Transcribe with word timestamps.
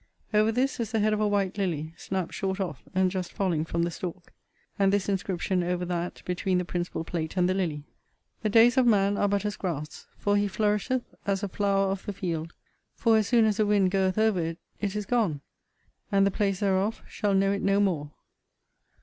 Over 0.33 0.51
this 0.51 0.79
is 0.79 0.91
the 0.91 0.99
head 0.99 1.13
of 1.13 1.21
a 1.21 1.27
white 1.27 1.59
lily 1.59 1.93
snapt 1.95 2.31
short 2.33 2.59
off, 2.59 2.81
and 2.95 3.11
just 3.11 3.31
falling 3.31 3.65
from 3.65 3.83
the 3.83 3.91
stalk; 3.91 4.33
and 4.79 4.91
this 4.91 5.07
inscription 5.07 5.61
over 5.63 5.85
that, 5.85 6.23
between 6.25 6.57
the 6.57 6.65
principal 6.65 7.03
plate 7.03 7.37
and 7.37 7.47
the 7.47 7.53
lily: 7.53 7.83
The 8.41 8.49
days 8.49 8.77
of 8.77 8.87
man 8.87 9.15
are 9.15 9.27
but 9.27 9.45
as 9.45 9.57
grass. 9.57 10.07
For 10.17 10.37
he 10.37 10.47
flourisheth 10.47 11.05
as 11.27 11.43
a 11.43 11.47
flower 11.47 11.91
of 11.91 12.03
the 12.07 12.13
field: 12.13 12.51
for, 12.95 13.15
as 13.15 13.27
soon 13.27 13.45
as 13.45 13.57
the 13.57 13.65
wind 13.67 13.91
goeth 13.91 14.17
over 14.17 14.39
it, 14.41 14.57
it 14.79 14.95
is 14.95 15.05
gone; 15.05 15.41
and 16.11 16.25
the 16.25 16.31
place 16.31 16.61
thereof 16.61 17.03
shall 17.07 17.35
know 17.35 17.51
it 17.51 17.61
no 17.61 17.79
more. 17.79 18.09